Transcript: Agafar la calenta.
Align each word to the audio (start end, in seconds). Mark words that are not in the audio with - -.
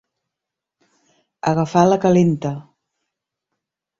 Agafar 1.51 1.83
la 1.89 1.99
calenta. 2.07 2.55